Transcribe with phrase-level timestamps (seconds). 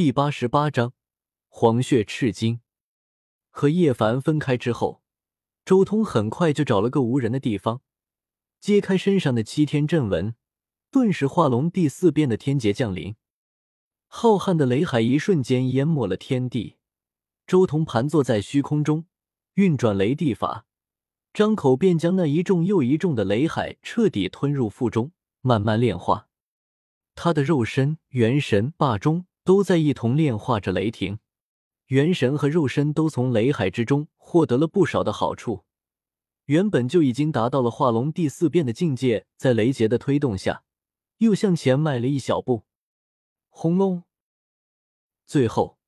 [0.00, 0.92] 第八十八章
[1.48, 2.60] 黄血赤金。
[3.50, 5.02] 和叶凡分开之后，
[5.64, 7.82] 周通很快就找了个无人的地方，
[8.60, 10.36] 揭开身上的七天阵纹，
[10.92, 13.16] 顿时化龙第四变的天劫降临，
[14.06, 16.76] 浩瀚的雷海一瞬间淹没了天地。
[17.44, 19.06] 周通盘坐在虚空中，
[19.54, 20.66] 运转雷地法，
[21.32, 25.10] 张口便将那一重又一重的雷海彻底吞入腹中，
[25.40, 26.28] 慢慢炼化。
[27.16, 29.26] 他的肉身、元神、霸中。
[29.48, 31.20] 都在一同炼化着雷霆，
[31.86, 35.64] 元神和肉身都从雷海之中获得了不少的好处。
[36.44, 40.64] 原本就已经达到了化龙第四变的境界，在雷劫的推动下，
[41.16, 42.64] 又向前迈了一小步。
[43.48, 44.02] 轰隆！
[45.24, 45.78] 最后，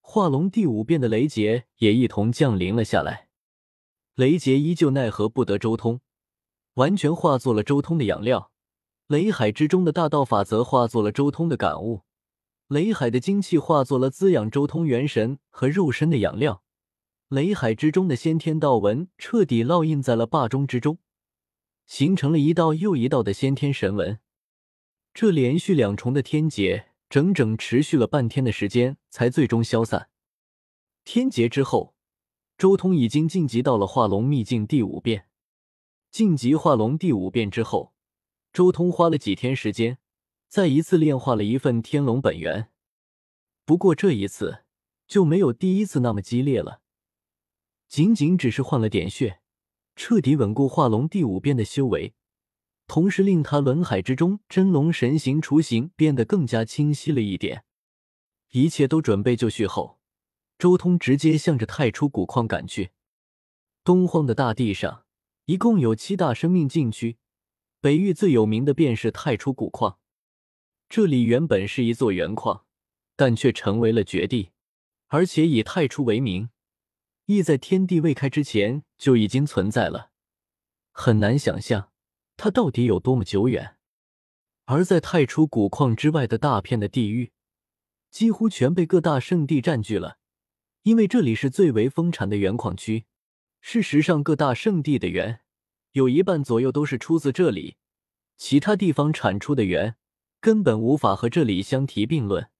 [0.00, 3.28] 化龙第五变的雷劫也一同降临了下来。
[4.16, 6.00] 雷劫依旧奈何不得周通，
[6.72, 8.50] 完全化作了周通的养料。
[9.06, 12.02] 雷海之中的大道法则化作了周通的感悟。
[12.68, 16.62] 雷海的精气化作了滋养周通元神和肉身的养料，
[17.28, 20.98] 雷海之中的先天道纹彻底烙印在了霸中之中，
[21.86, 24.18] 形成了一道又一道的先天神纹。
[25.12, 30.08] 这连续两重的天劫，整整持续了半天的时间，才最终消散。
[31.04, 31.94] 天劫之后，
[32.56, 35.28] 周通已经晋级到了化龙秘境第五变。
[36.10, 37.92] 晋级化龙第五变之后，
[38.54, 39.98] 周通花了几天时间。
[40.48, 42.70] 再一次炼化了一份天龙本源，
[43.64, 44.64] 不过这一次
[45.06, 46.80] 就没有第一次那么激烈了，
[47.88, 49.40] 仅仅只是换了点血，
[49.96, 52.14] 彻底稳固化龙第五变的修为，
[52.86, 57.64] 同时令他轮海之中真龙神形雏形变得更加清晰了一点。
[58.50, 59.98] 一切都准备就绪后，
[60.58, 62.90] 周通直接向着太初古矿赶去。
[63.82, 65.04] 东荒的大地上
[65.46, 67.18] 一共有七大生命禁区，
[67.80, 69.98] 北域最有名的便是太初古矿。
[70.88, 72.64] 这里原本是一座原矿，
[73.16, 74.50] 但却成为了绝地，
[75.08, 76.50] 而且以太初为名，
[77.26, 80.10] 亦在天地未开之前就已经存在了。
[80.92, 81.90] 很难想象
[82.36, 83.76] 它到底有多么久远。
[84.66, 87.32] 而在太初古矿之外的大片的地域，
[88.10, 90.18] 几乎全被各大圣地占据了，
[90.84, 93.04] 因为这里是最为丰产的原矿区。
[93.60, 95.40] 事实上，各大圣地的原
[95.92, 97.76] 有一半左右都是出自这里，
[98.36, 99.96] 其他地方产出的原。
[100.44, 102.50] 根本无法和这里相提并论。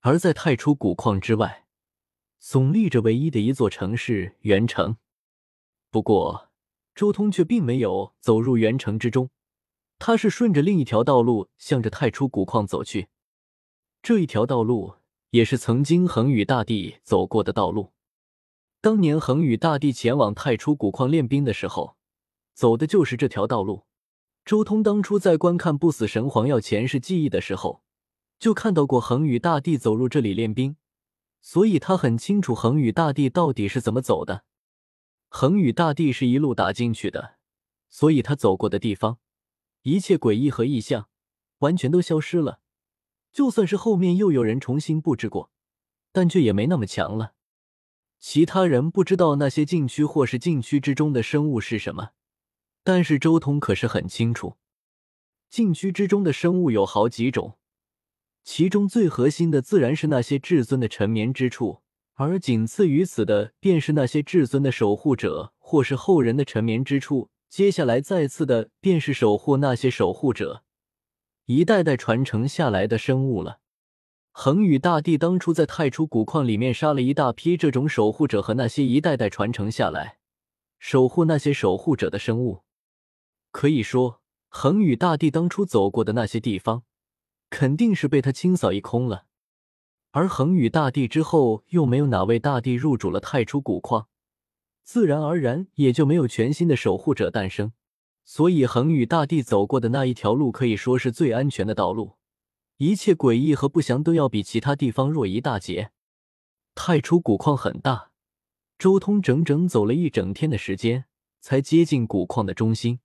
[0.00, 1.64] 而在太初古矿之外，
[2.42, 4.98] 耸立着唯一的一座城市——元城。
[5.90, 6.50] 不过，
[6.94, 9.30] 周通却并没有走入元城之中，
[9.98, 13.08] 他是顺着另一条道路向着太初古矿走去。
[14.02, 14.96] 这一条道路
[15.30, 17.94] 也是曾经恒宇大帝走过的道路。
[18.82, 21.96] 当年恒宇大帝前往太初古矿练兵的时候，
[22.52, 23.86] 走的就是这条道路。
[24.44, 27.82] 周通当初在观看不死神皇要前世记忆的时候，
[28.38, 30.76] 就看到过恒宇大帝走入这里练兵，
[31.40, 34.44] 所以他很清楚恒宇大帝到底是怎么走的。
[35.28, 37.36] 恒宇大帝是一路打进去的，
[37.88, 39.18] 所以他走过的地方，
[39.82, 41.08] 一切诡异和异象
[41.58, 42.60] 完全都消失了。
[43.32, 45.52] 就算是后面又有人重新布置过，
[46.10, 47.34] 但却也没那么强了。
[48.18, 52.10] 其他人不知道那些禁区或是禁区之中的生物是什么。
[52.82, 54.56] 但是周通可是很清楚，
[55.48, 57.58] 禁区之中的生物有好几种，
[58.42, 61.82] 其中最核心的自然是那些至尊的沉眠之处，
[62.14, 67.30] 而仅次于此的便是那些至尊的守护者或是后人的沉眠之处。
[67.48, 70.62] 接下来再次的便是守护那些守护者
[71.46, 73.58] 一代代传承下来的生物了。
[74.30, 80.18] 恒宇大帝当初在太初古矿里面杀了一大批这种守护者和那些一代代传承下来
[80.78, 82.62] 守护那些守护者的生物。
[83.50, 86.84] 可以说，恒宇大帝当初走过的那些地方，
[87.50, 89.26] 肯定是被他清扫一空了。
[90.12, 94.08] 而恒宇大帝之后，又没有哪位大帝入主了太初古矿，
[94.82, 97.72] 自然而然也就没有全新的守护者诞生。
[98.24, 102.16] 所以，恒宇大帝走过的那一条路，可以说是最安全的道路。
[102.76, 105.90] 一切诡异和不祥都要比其他地方弱一大截。
[106.74, 108.12] 太初古矿很大，
[108.78, 111.06] 周通整整走了一整天的时间，
[111.40, 113.00] 才接近古矿的中心。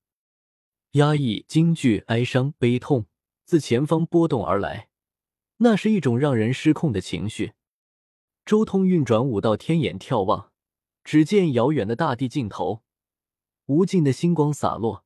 [0.96, 3.08] 压抑、惊惧、哀伤、悲痛
[3.44, 4.88] 自前方波动而来，
[5.58, 7.52] 那是一种让人失控的情绪。
[8.46, 10.52] 周通运转五道天眼眺望，
[11.04, 12.82] 只见遥远的大地尽头，
[13.66, 15.04] 无尽的星光洒落，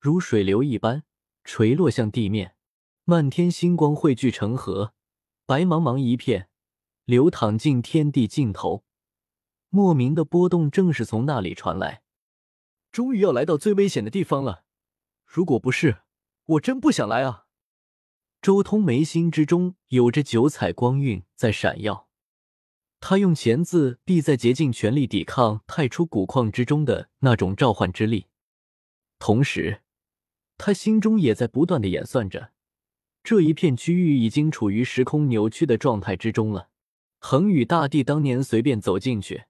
[0.00, 1.04] 如水流一般
[1.44, 2.56] 垂落向地面，
[3.04, 4.94] 漫天星光汇聚成河，
[5.46, 6.48] 白茫茫一片，
[7.04, 8.82] 流淌进天地尽头。
[9.68, 12.02] 莫名的波动正是从那里传来。
[12.90, 14.63] 终于要来到最危险的地方了。
[15.34, 16.02] 如果不是，
[16.44, 17.46] 我真不想来啊！
[18.40, 22.08] 周通眉心之中有着九彩光晕在闪耀，
[23.00, 28.28] 他用钳子臂在竭尽全力抵抗太初古矿之中的那种召唤之力，
[29.18, 29.80] 同时，
[30.56, 32.52] 他心中也在不断的演算着，
[33.24, 36.68] 这一片区域已经处于时空扭曲的状态之中了。
[37.18, 39.46] 恒宇大帝当年随便走进去，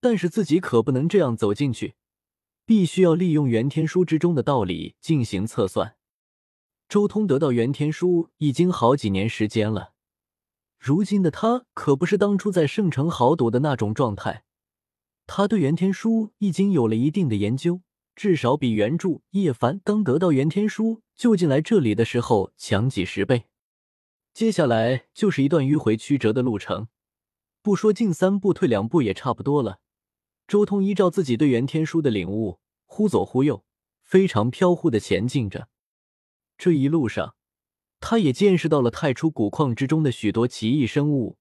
[0.00, 1.94] 但是自己可不能这样走进去，
[2.64, 5.96] 必须要利用元天书之中的道理进行测算。
[6.88, 9.92] 周通得到元天书已经好几年时间了，
[10.78, 14.44] 如今的他可不是当初在圣城豪赌的那种状态，
[15.26, 17.80] 他对元天书已经有了一定的研究，
[18.14, 23.44] 至少比原著叶凡刚得到元天书就近来这里的时候强几十倍。
[24.34, 26.88] 接下来就是一段迂回曲折的路程，
[27.62, 29.78] 不说进三步退两步也差不多了。
[30.46, 33.64] 周通依照自己对元天书的领悟，忽左忽右，
[34.02, 35.68] 非常飘忽的前进着。
[36.58, 37.34] 这一路上，
[38.00, 41.38] 他也见识到了太初古矿之中的许多奇异生物，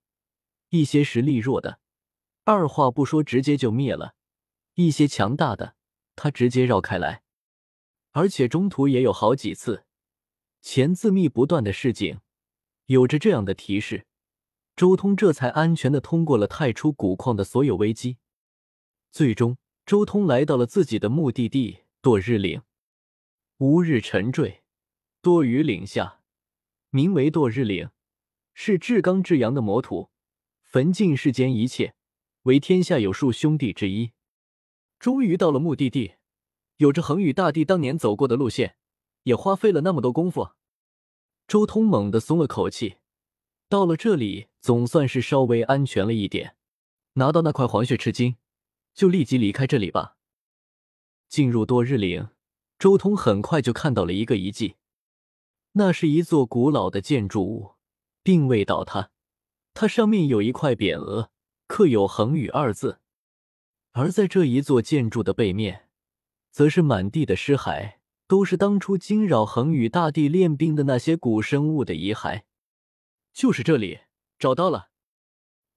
[0.69, 1.80] 一些实力弱的，
[2.45, 4.15] 二话不说直接就灭了；
[4.75, 5.75] 一些强大的，
[6.15, 7.24] 他直接绕开来。
[8.12, 9.86] 而且中途也有好几次
[10.62, 12.19] 前字密不断的示警，
[12.86, 14.06] 有着这样的提示，
[14.75, 18.18] 周通这才安全的通过了太初古矿的所有危机。
[19.11, 22.61] 最终，周通来到了自己的目的地——堕日岭。
[23.57, 24.63] 吾日沉坠。
[25.21, 26.21] 多于岭下，
[26.91, 27.89] 名为堕日岭，
[28.53, 30.09] 是至刚至阳的魔土，
[30.63, 31.93] 焚尽世间一切，
[32.43, 34.11] 为天下有数兄弟之一。
[34.97, 36.13] 终于到了目的地，
[36.77, 38.77] 有着恒宇大帝当年走过的路线，
[39.23, 40.51] 也花费了那么多功夫。
[41.49, 42.95] 周通猛地松了口气，
[43.67, 46.55] 到了这里，总算是稍微安全了一点。
[47.15, 48.37] 拿到那块黄血赤金，
[48.93, 50.17] 就立即离开这里吧。
[51.29, 52.29] 进入多日岭，
[52.77, 54.75] 周通很快就看到了一个遗迹。
[55.73, 57.75] 那是一座古老的建筑物，
[58.21, 59.11] 并未倒塌。
[59.73, 61.31] 它上面有一块匾额，
[61.67, 62.99] 刻有“恒宇”二字。
[63.93, 65.87] 而在这一座建筑的背面，
[66.51, 67.95] 则是满地的尸骸，
[68.27, 72.44] 都是当初惊扰恒宇大帝练兵的那些古生物的遗骸。
[73.31, 74.01] 就是这里，
[74.37, 74.90] 找到了。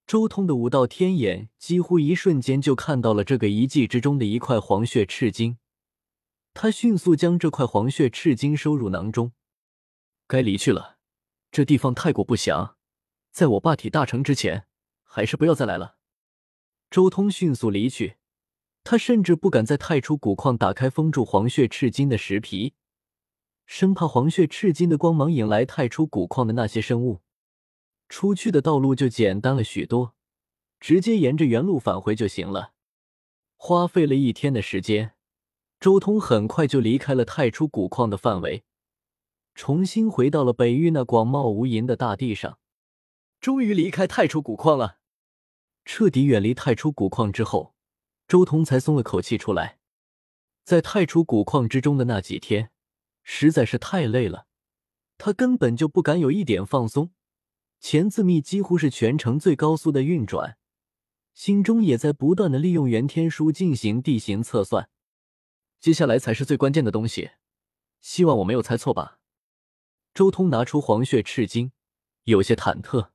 [0.07, 5.57] 周通的五道天眼几乎一瞬间就看到了这个遗迹之中的一块黄血赤金，
[6.53, 9.31] 他迅速将这块黄血赤金收入囊中。
[10.27, 10.97] 该离去了，
[11.51, 12.77] 这地方太过不祥，
[13.31, 14.67] 在我霸体大成之前，
[15.03, 15.97] 还是不要再来了。
[16.91, 18.17] 周通迅速离去，
[18.83, 22.75] 他甚至不敢在太初古矿打开封住黄血赤金的石皮，
[23.65, 27.21] 生怕黄血赤金的光芒引来太初古矿的那些生物。
[28.07, 30.15] 出去的道路就简单了许多，
[30.79, 32.73] 直接沿着原路返回就行了。
[33.55, 35.15] 花费了一天的时间，
[35.79, 38.63] 周通很快就离开了太初古矿的范围。
[39.55, 42.59] 重新回到了北域那广袤无垠的大地上，
[43.39, 44.99] 终于离开太初古矿了。
[45.85, 47.73] 彻底远离太初古矿之后，
[48.27, 49.79] 周通才松了口气出来。
[50.63, 52.71] 在太初古矿之中的那几天，
[53.23, 54.47] 实在是太累了，
[55.17, 57.11] 他根本就不敢有一点放松。
[57.87, 60.57] 钱自密几乎是全程最高速的运转，
[61.35, 64.89] 心中也在不断的利用元天书进行地形测算。
[65.79, 67.29] 接下来才是最关键的东西，
[68.01, 69.19] 希望我没有猜错吧。
[70.15, 71.73] 周通拿出黄血赤金，
[72.23, 73.09] 有些忐忑。